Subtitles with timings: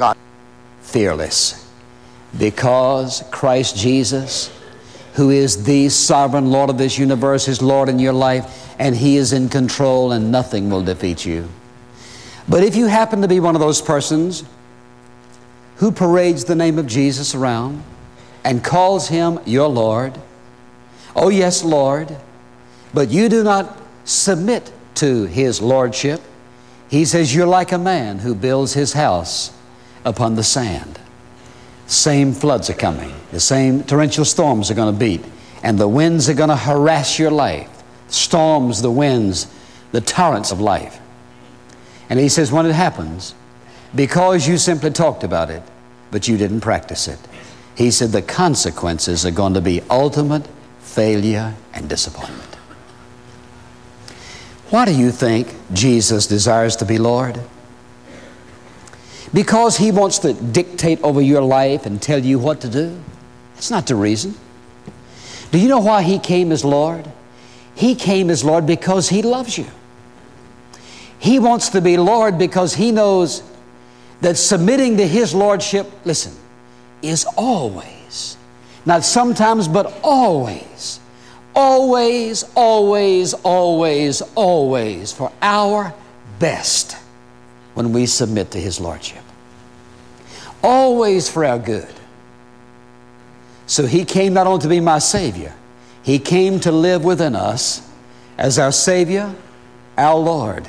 [0.00, 0.16] God
[0.80, 1.70] fearless
[2.38, 4.50] because Christ Jesus,
[5.12, 9.18] who is the sovereign Lord of this universe, is Lord in your life, and He
[9.18, 11.50] is in control, and nothing will defeat you.
[12.48, 14.42] But if you happen to be one of those persons
[15.76, 17.82] who parades the name of Jesus around
[18.42, 20.18] and calls Him your Lord,
[21.14, 22.16] oh, yes, Lord,
[22.94, 26.22] but you do not submit to His Lordship,
[26.88, 29.52] He says you're like a man who builds his house
[30.04, 30.98] upon the sand.
[31.86, 35.24] Same floods are coming, the same torrential storms are going to beat,
[35.62, 37.68] and the winds are going to harass your life.
[38.08, 39.46] Storms, the winds,
[39.92, 41.00] the torrents of life.
[42.08, 43.34] And he says, when it happens,
[43.94, 45.62] because you simply talked about it,
[46.10, 47.18] but you didn't practice it,
[47.76, 50.46] he said the consequences are going to be ultimate
[50.80, 52.54] failure and disappointment.
[54.70, 57.40] Why do you think Jesus desires to be Lord?
[59.32, 63.00] Because He wants to dictate over your life and tell you what to do?
[63.54, 64.34] That's not the reason.
[65.52, 67.10] Do you know why He came as Lord?
[67.74, 69.66] He came as Lord because He loves you.
[71.18, 73.42] He wants to be Lord because He knows
[74.20, 76.32] that submitting to His Lordship, listen,
[77.02, 78.36] is always,
[78.84, 81.00] not sometimes, but always,
[81.54, 85.94] always, always, always, always for our
[86.38, 86.96] best
[87.74, 89.22] when we submit to His Lordship.
[90.62, 91.92] Always for our good.
[93.66, 95.54] So He came not only to be my Savior,
[96.02, 97.88] He came to live within us
[98.36, 99.34] as our Savior,
[99.96, 100.68] our Lord.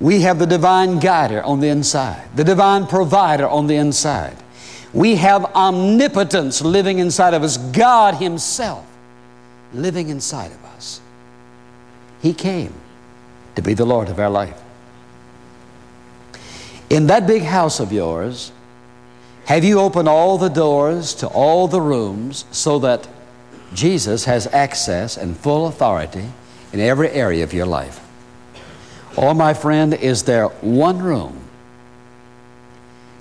[0.00, 4.36] We have the divine guider on the inside, the divine provider on the inside.
[4.92, 8.84] We have omnipotence living inside of us, God Himself
[9.72, 11.00] living inside of us.
[12.20, 12.74] He came
[13.54, 14.60] to be the Lord of our life.
[16.92, 18.52] In that big house of yours,
[19.46, 23.08] have you opened all the doors to all the rooms so that
[23.72, 26.26] Jesus has access and full authority
[26.70, 28.06] in every area of your life?
[29.16, 31.40] Or, my friend, is there one room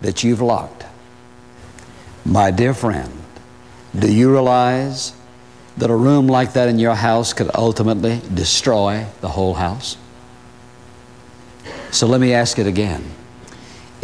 [0.00, 0.86] that you've locked?
[2.24, 3.12] My dear friend,
[3.98, 5.12] do you realize
[5.76, 9.96] that a room like that in your house could ultimately destroy the whole house?
[11.90, 13.04] So let me ask it again.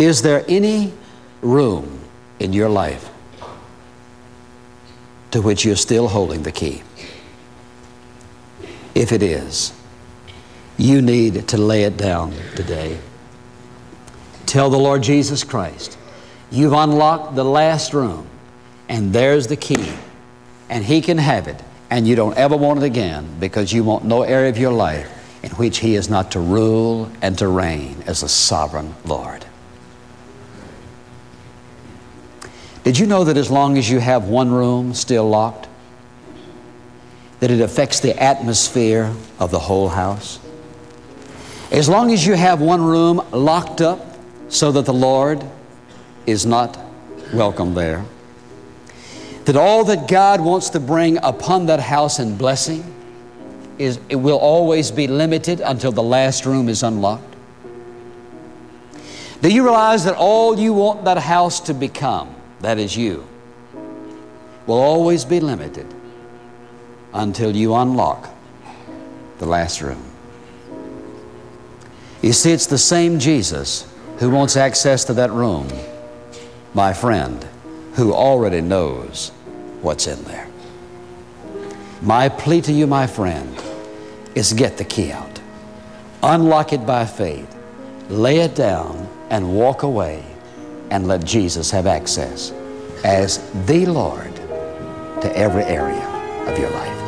[0.00, 0.94] Is there any
[1.42, 2.00] room
[2.38, 3.10] in your life
[5.30, 6.82] to which you're still holding the key?
[8.94, 9.74] If it is,
[10.78, 12.98] you need to lay it down today.
[14.46, 15.98] Tell the Lord Jesus Christ,
[16.50, 18.26] you've unlocked the last room,
[18.88, 19.92] and there's the key,
[20.70, 24.06] and He can have it, and you don't ever want it again because you want
[24.06, 25.12] no area of your life
[25.42, 29.44] in which He is not to rule and to reign as a sovereign Lord.
[32.82, 35.68] Did you know that as long as you have one room still locked,
[37.40, 40.38] that it affects the atmosphere of the whole house?
[41.70, 44.18] As long as you have one room locked up
[44.48, 45.44] so that the Lord
[46.26, 46.78] is not
[47.34, 48.04] welcome there,
[49.44, 52.82] that all that God wants to bring upon that house in blessing
[53.78, 57.36] is it will always be limited until the last room is unlocked.
[59.42, 63.26] Do you realize that all you want that house to become that is you,
[64.66, 65.86] will always be limited
[67.12, 68.28] until you unlock
[69.38, 70.04] the last room.
[72.22, 75.66] You see, it's the same Jesus who wants access to that room,
[76.74, 77.42] my friend,
[77.94, 79.30] who already knows
[79.80, 80.46] what's in there.
[82.02, 83.62] My plea to you, my friend,
[84.34, 85.40] is get the key out.
[86.22, 87.56] Unlock it by faith.
[88.08, 90.24] Lay it down and walk away
[90.90, 92.52] and let Jesus have access
[93.04, 94.34] as the Lord
[95.22, 96.06] to every area
[96.46, 97.00] of your life.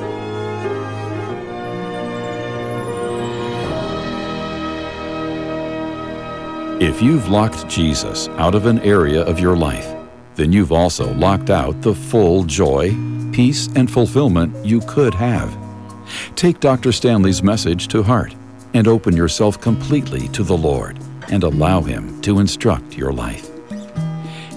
[6.82, 9.95] If you've locked Jesus out of an area of your life,
[10.34, 12.91] then you've also locked out the full joy,
[13.33, 15.57] peace, and fulfillment you could have.
[16.34, 16.91] Take Dr.
[16.91, 18.34] Stanley's message to heart
[18.74, 20.98] and open yourself completely to the Lord
[21.30, 23.52] and allow Him to instruct your life.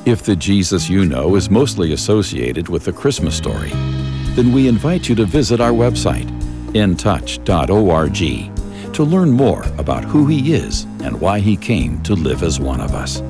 [0.06, 3.72] If the Jesus you know is mostly associated with the Christmas story,
[4.36, 6.30] then we invite you to visit our website,
[6.74, 8.14] intouch.org,
[8.94, 12.82] to learn more about who He is and why He came to live as one
[12.82, 13.22] of us.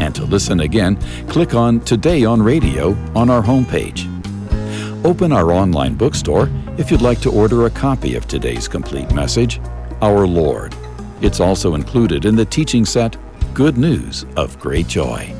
[0.00, 0.96] And to listen again,
[1.28, 4.08] click on Today on Radio on our homepage.
[5.04, 9.60] Open our online bookstore if you'd like to order a copy of today's complete message,
[10.00, 10.74] Our Lord.
[11.20, 13.16] It's also included in the teaching set
[13.54, 15.32] good news of great joy.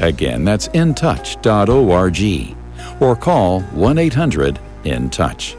[0.00, 2.56] Again, that's intouch.org
[3.00, 5.56] or call 1 800 In Touch.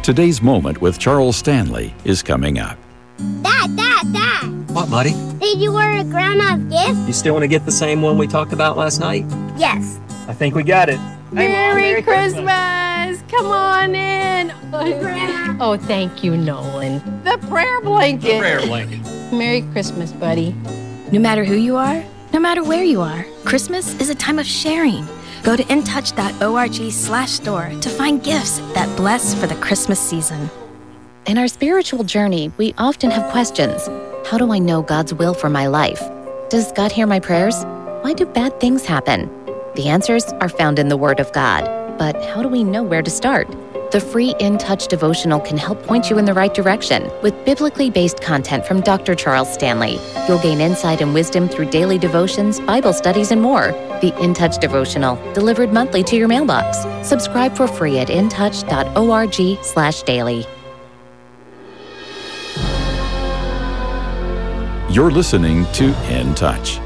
[0.03, 2.77] Today's moment with Charles Stanley is coming up.
[3.41, 3.84] Dad, Dad!
[4.75, 5.11] What, buddy?
[5.39, 7.07] Did you order a grown-up gift?
[7.07, 9.23] You still want to get the same one we talked about last night?
[9.55, 9.97] Yes.
[10.27, 10.97] I think we got it.
[10.97, 13.23] Hey, Mom, Merry, Christmas.
[13.31, 14.51] Come on in.
[14.71, 15.55] Grandma.
[15.61, 17.01] Oh, thank you, Nolan.
[17.23, 18.37] The prayer blanket.
[18.37, 18.99] Prayer blanket.
[19.31, 20.53] Merry Christmas, buddy.
[21.09, 24.45] No matter who you are, no matter where you are, Christmas is a time of
[24.45, 25.07] sharing.
[25.43, 30.49] Go to intouch.org slash store to find gifts that bless for the Christmas season.
[31.27, 33.87] In our spiritual journey, we often have questions.
[34.25, 36.01] How do I know God's will for my life?
[36.49, 37.63] Does God hear my prayers?
[38.01, 39.29] Why do bad things happen?
[39.75, 41.65] The answers are found in the Word of God.
[41.99, 43.47] But how do we know where to start?
[43.91, 47.91] The free In Touch devotional can help point you in the right direction with biblically
[47.91, 49.13] based content from Dr.
[49.13, 49.99] Charles Stanley.
[50.27, 53.73] You'll gain insight and wisdom through daily devotions, Bible studies, and more.
[54.01, 56.79] The In Touch devotional, delivered monthly to your mailbox.
[57.07, 60.47] Subscribe for free at intouch.org/daily.
[64.95, 66.77] You're listening to In Touch.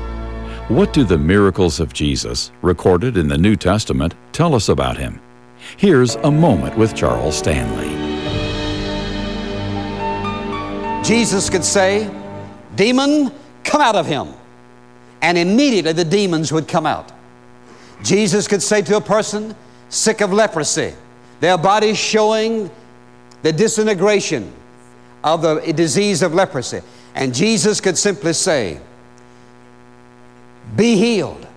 [0.67, 5.21] What do the miracles of Jesus, recorded in the New Testament, tell us about him?
[5.77, 7.89] Here's a moment with Charles Stanley.
[11.03, 12.09] Jesus could say,
[12.75, 13.31] Demon,
[13.63, 14.29] come out of him.
[15.21, 17.11] And immediately the demons would come out.
[18.01, 19.53] Jesus could say to a person
[19.89, 20.95] sick of leprosy,
[21.41, 22.71] their body showing
[23.43, 24.51] the disintegration
[25.23, 26.81] of the disease of leprosy.
[27.15, 28.79] And Jesus could simply say,
[30.75, 31.47] Be healed.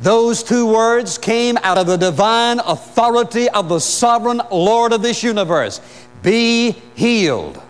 [0.00, 5.22] Those two words came out of the divine authority of the sovereign Lord of this
[5.22, 5.80] universe.
[6.22, 7.62] Be healed.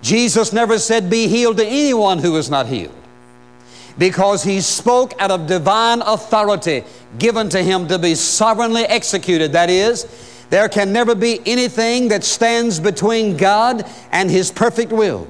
[0.00, 2.94] Jesus never said, Be healed to anyone who is not healed.
[3.98, 6.84] Because he spoke out of divine authority
[7.18, 9.52] given to him to be sovereignly executed.
[9.52, 10.06] That is,
[10.50, 15.26] there can never be anything that stands between God and his perfect will.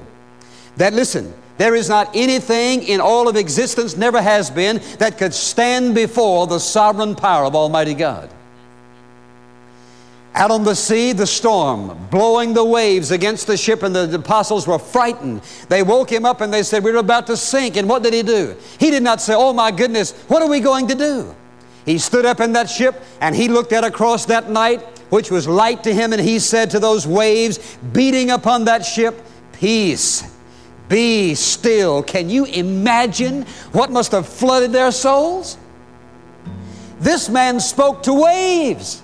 [0.77, 5.33] That, listen, there is not anything in all of existence, never has been, that could
[5.33, 8.29] stand before the sovereign power of Almighty God.
[10.35, 14.67] Out on the sea, the storm, blowing the waves against the ship, and the apostles
[14.67, 15.41] were frightened.
[15.69, 17.77] They woke him up and they said, We're about to sink.
[17.77, 18.55] And what did he do?
[18.79, 21.35] He did not say, Oh my goodness, what are we going to do?
[21.85, 24.81] He stood up in that ship and he looked out across that night,
[25.11, 29.21] which was light to him, and he said to those waves beating upon that ship,
[29.51, 30.23] Peace,
[30.89, 32.03] be still.
[32.03, 35.57] Can you imagine what must have flooded their souls?
[36.99, 39.01] This man spoke to waves.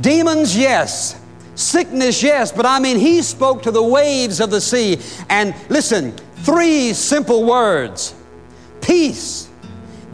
[0.00, 1.20] Demons, yes.
[1.54, 2.50] Sickness, yes.
[2.50, 4.98] But I mean, he spoke to the waves of the sea.
[5.28, 8.14] And listen, three simple words
[8.80, 9.48] peace,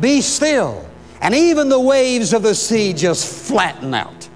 [0.00, 0.86] be still.
[1.20, 4.28] And even the waves of the sea just flatten out.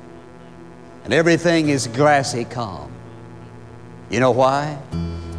[1.05, 2.93] And everything is glassy calm.
[4.11, 4.79] You know why?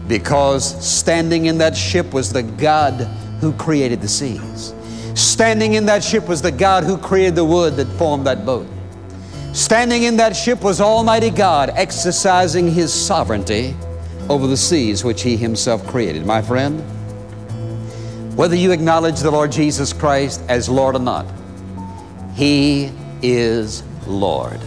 [0.08, 2.94] Because standing in that ship was the God
[3.42, 4.74] who created the seas.
[5.16, 8.68] Standing in that ship was the God who created the wood that formed that boat.
[9.54, 13.76] Standing in that ship was Almighty God exercising His sovereignty
[14.30, 16.26] over the seas which He Himself created.
[16.26, 16.82] My friend,
[18.36, 21.26] whether you acknowledge the Lord Jesus Christ as Lord or not,
[22.36, 24.60] He is Lord.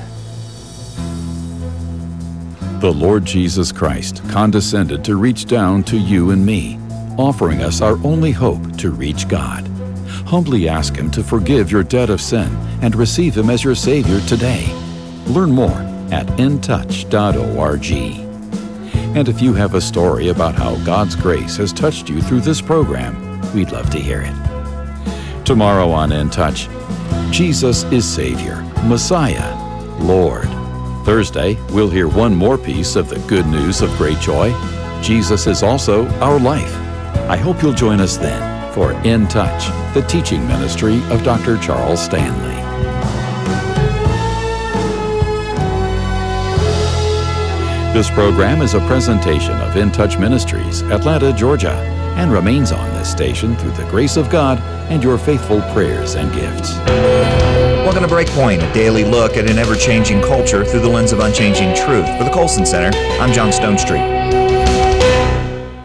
[2.80, 6.78] The Lord Jesus Christ condescended to reach down to you and me,
[7.18, 9.66] offering us our only hope to reach God.
[10.24, 12.46] Humbly ask Him to forgive your debt of sin
[12.80, 14.64] and receive Him as your Savior today.
[15.26, 15.80] Learn more
[16.12, 17.92] at intouch.org.
[19.16, 22.60] And if you have a story about how God's grace has touched you through this
[22.60, 25.44] program, we'd love to hear it.
[25.44, 26.68] Tomorrow on In Touch,
[27.32, 29.56] Jesus is Savior, Messiah,
[29.98, 30.57] Lord.
[31.08, 34.52] Thursday, we'll hear one more piece of the good news of great joy.
[35.00, 36.74] Jesus is also our life.
[37.30, 41.56] I hope you'll join us then for In Touch, the teaching ministry of Dr.
[41.62, 42.54] Charles Stanley.
[47.94, 51.72] This program is a presentation of In Touch Ministries, Atlanta, Georgia,
[52.18, 54.58] and remains on this station through the grace of God
[54.90, 57.47] and your faithful prayers and gifts.
[57.88, 61.20] Welcome to Breakpoint, a daily look at an ever changing culture through the lens of
[61.20, 62.06] unchanging truth.
[62.18, 64.04] For the Colson Center, I'm John Stonestreet.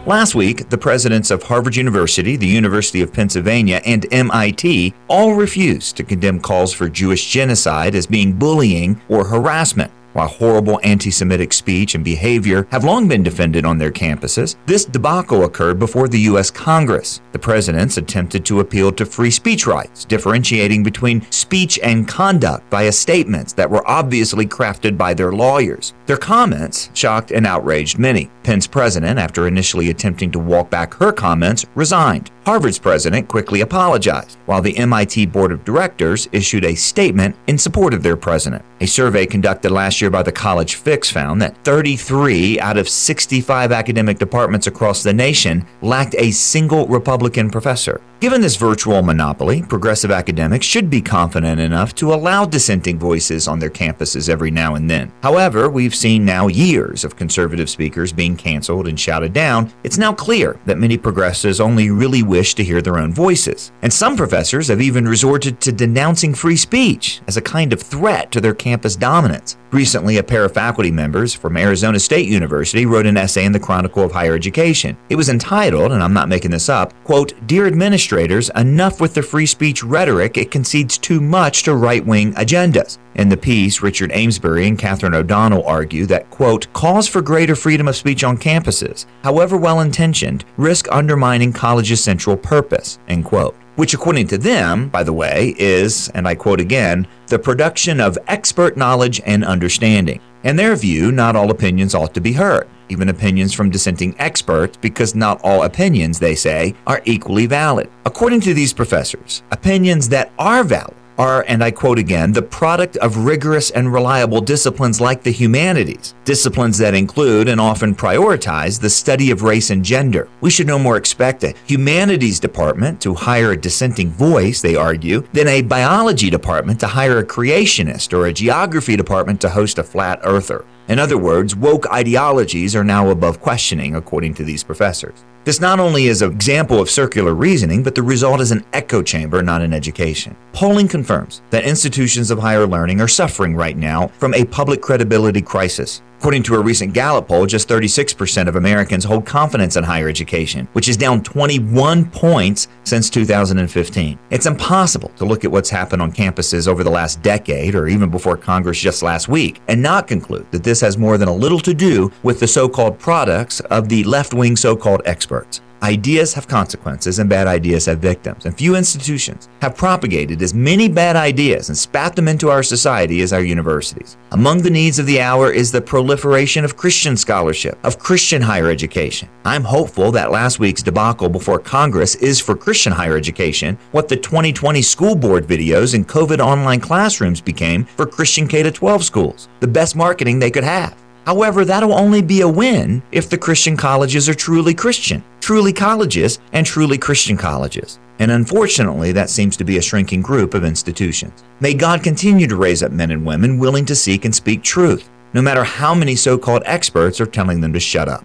[0.06, 5.96] Last week, the presidents of Harvard University, the University of Pennsylvania, and MIT all refused
[5.96, 9.90] to condemn calls for Jewish genocide as being bullying or harassment.
[10.14, 14.84] While horrible anti Semitic speech and behavior have long been defended on their campuses, this
[14.84, 16.52] debacle occurred before the U.S.
[16.52, 17.20] Congress.
[17.32, 22.92] The presidents attempted to appeal to free speech rights, differentiating between speech and conduct via
[22.92, 25.94] statements that were obviously crafted by their lawyers.
[26.06, 28.30] Their comments shocked and outraged many.
[28.44, 32.30] Penn's president, after initially attempting to walk back her comments, resigned.
[32.46, 37.94] Harvard's president quickly apologized, while the MIT board of directors issued a statement in support
[37.94, 38.62] of their president.
[38.84, 43.72] A survey conducted last year by the College Fix found that 33 out of 65
[43.72, 48.02] academic departments across the nation lacked a single Republican professor.
[48.24, 53.58] Given this virtual monopoly, progressive academics should be confident enough to allow dissenting voices on
[53.58, 55.12] their campuses every now and then.
[55.22, 59.70] However, we've seen now years of conservative speakers being canceled and shouted down.
[59.82, 63.72] It's now clear that many progressives only really wish to hear their own voices.
[63.82, 68.32] And some professors have even resorted to denouncing free speech as a kind of threat
[68.32, 69.58] to their campus dominance.
[69.70, 73.58] Recently, a pair of faculty members from Arizona State University wrote an essay in the
[73.58, 74.96] Chronicle of Higher Education.
[75.10, 77.66] It was entitled, and I'm not making this up, quote, Dear
[78.14, 82.98] Administrators, enough with the free speech rhetoric, it concedes too much to right wing agendas.
[83.16, 87.88] In the piece, Richard Amesbury and Catherine O'Donnell argue that, quote, calls for greater freedom
[87.88, 93.92] of speech on campuses, however well intentioned, risk undermining college's central purpose, end quote which,
[93.92, 98.76] according to them, by the way, is, and I quote again, the production of expert
[98.76, 100.20] knowledge and understanding.
[100.44, 104.78] In their view, not all opinions ought to be heard, even opinions from dissenting experts,
[104.80, 107.90] because not all opinions, they say, are equally valid.
[108.06, 112.96] According to these professors, opinions that are valid are, and I quote again, the product
[112.98, 118.90] of rigorous and reliable disciplines like the humanities, disciplines that include and often prioritize the
[118.90, 120.28] study of race and gender.
[120.40, 125.26] We should no more expect a humanities department to hire a dissenting voice, they argue,
[125.32, 129.82] than a biology department to hire a creationist or a geography department to host a
[129.82, 130.64] flat earther.
[130.88, 135.24] In other words, woke ideologies are now above questioning, according to these professors.
[135.44, 139.02] This not only is an example of circular reasoning, but the result is an echo
[139.02, 140.34] chamber, not an education.
[140.54, 145.42] Polling confirms that institutions of higher learning are suffering right now from a public credibility
[145.42, 146.00] crisis.
[146.18, 150.66] According to a recent Gallup poll, just 36% of Americans hold confidence in higher education,
[150.72, 154.18] which is down 21 points since 2015.
[154.30, 158.10] It's impossible to look at what's happened on campuses over the last decade or even
[158.10, 161.60] before Congress just last week and not conclude that this has more than a little
[161.60, 165.60] to do with the so called products of the left wing so called experts.
[165.84, 168.46] Ideas have consequences and bad ideas have victims.
[168.46, 173.20] And few institutions have propagated as many bad ideas and spat them into our society
[173.20, 174.16] as our universities.
[174.32, 178.70] Among the needs of the hour is the proliferation of Christian scholarship, of Christian higher
[178.70, 179.28] education.
[179.44, 184.16] I'm hopeful that last week's debacle before Congress is for Christian higher education what the
[184.16, 189.50] 2020 school board videos and COVID online classrooms became for Christian K 12 schools.
[189.60, 191.03] The best marketing they could have.
[191.26, 196.38] However, that'll only be a win if the Christian colleges are truly Christian, truly colleges,
[196.52, 197.98] and truly Christian colleges.
[198.18, 201.42] And unfortunately, that seems to be a shrinking group of institutions.
[201.60, 205.08] May God continue to raise up men and women willing to seek and speak truth,
[205.32, 208.24] no matter how many so called experts are telling them to shut up.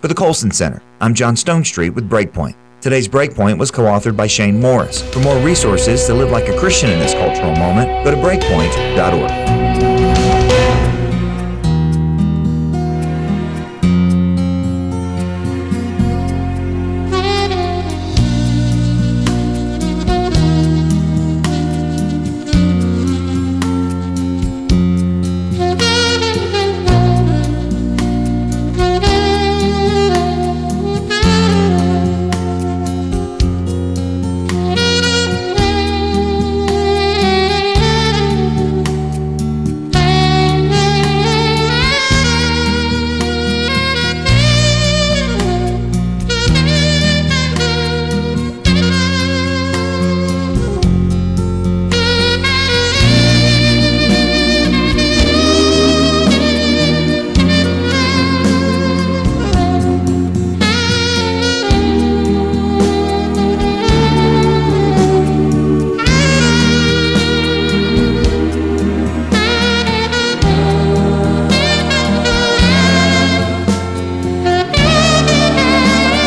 [0.00, 2.54] For the Colson Center, I'm John Stonestreet with Breakpoint.
[2.80, 5.02] Today's Breakpoint was co authored by Shane Morris.
[5.12, 9.55] For more resources to live like a Christian in this cultural moment, go to breakpoint.org.